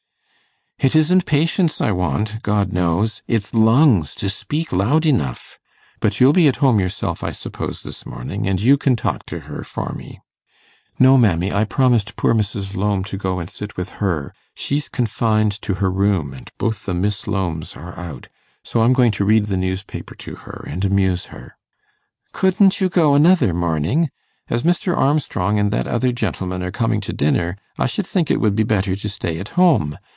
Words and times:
'It 0.83 0.95
isn't 0.95 1.27
patience 1.27 1.79
I 1.79 1.91
want, 1.91 2.41
God 2.41 2.73
knows; 2.73 3.21
it's 3.27 3.53
lungs 3.53 4.15
to 4.15 4.27
speak 4.29 4.73
loud 4.73 5.05
enough. 5.05 5.59
But 5.99 6.19
you'll 6.19 6.33
be 6.33 6.47
at 6.47 6.55
home 6.55 6.79
yourself, 6.79 7.23
I 7.23 7.29
suppose, 7.29 7.83
this 7.83 8.03
morning; 8.03 8.47
and 8.47 8.59
you 8.59 8.77
can 8.77 8.95
talk 8.95 9.27
to 9.27 9.41
her 9.41 9.63
for 9.63 9.93
me.' 9.93 10.21
'No, 10.97 11.19
mammy; 11.19 11.53
I 11.53 11.65
promised 11.65 12.15
poor 12.15 12.33
Mrs. 12.33 12.75
Lowme 12.75 13.03
to 13.03 13.15
go 13.17 13.37
and 13.37 13.47
sit 13.47 13.77
with 13.77 13.89
her. 14.01 14.33
She's 14.55 14.89
confined 14.89 15.51
to 15.61 15.75
her 15.75 15.91
room, 15.91 16.33
and 16.33 16.49
both 16.57 16.85
the 16.87 16.95
Miss 16.95 17.27
Lowmes 17.27 17.75
are 17.77 17.95
out; 17.95 18.27
so 18.63 18.81
I'm 18.81 18.93
going 18.93 19.11
to 19.11 19.23
read 19.23 19.45
the 19.45 19.57
newspaper 19.57 20.15
to 20.15 20.33
her 20.33 20.63
and 20.67 20.83
amuse 20.83 21.25
her.' 21.25 21.57
'Couldn't 22.31 22.81
you 22.81 22.89
go 22.89 23.13
another 23.13 23.53
morning? 23.53 24.09
As 24.49 24.63
Mr. 24.63 24.97
Armstrong 24.97 25.59
and 25.59 25.69
that 25.69 25.85
other 25.87 26.11
gentleman 26.11 26.63
are 26.63 26.71
coming 26.71 27.01
to 27.01 27.13
dinner, 27.13 27.55
I 27.77 27.85
should 27.85 28.07
think 28.07 28.31
it 28.31 28.41
would 28.41 28.55
be 28.55 28.63
better 28.63 28.95
to 28.95 29.09
stay 29.09 29.37
at 29.37 29.49
home. 29.49 29.99